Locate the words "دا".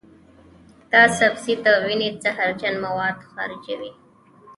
0.91-1.03